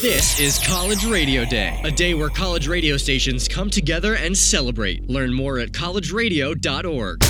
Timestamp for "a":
1.84-1.90